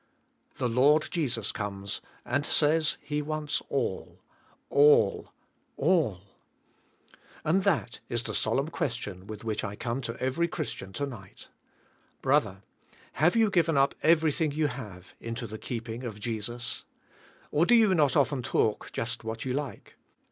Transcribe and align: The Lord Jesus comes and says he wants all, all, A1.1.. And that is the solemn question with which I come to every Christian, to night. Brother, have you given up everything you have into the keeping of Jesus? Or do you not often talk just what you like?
The 0.57 0.67
Lord 0.67 1.09
Jesus 1.11 1.51
comes 1.51 2.01
and 2.25 2.43
says 2.43 2.97
he 3.01 3.21
wants 3.21 3.61
all, 3.69 4.19
all, 4.71 5.31
A1.1.. 5.77 6.21
And 7.45 7.63
that 7.65 7.99
is 8.09 8.23
the 8.23 8.33
solemn 8.33 8.69
question 8.69 9.27
with 9.27 9.43
which 9.43 9.63
I 9.63 9.75
come 9.75 10.01
to 10.01 10.17
every 10.17 10.47
Christian, 10.47 10.91
to 10.93 11.05
night. 11.05 11.49
Brother, 12.23 12.63
have 13.11 13.35
you 13.35 13.51
given 13.51 13.77
up 13.77 13.93
everything 14.01 14.51
you 14.51 14.69
have 14.69 15.13
into 15.19 15.45
the 15.45 15.59
keeping 15.59 16.03
of 16.03 16.19
Jesus? 16.19 16.83
Or 17.51 17.67
do 17.67 17.75
you 17.75 17.93
not 17.93 18.15
often 18.15 18.41
talk 18.41 18.89
just 18.91 19.23
what 19.23 19.45
you 19.45 19.53
like? 19.53 19.97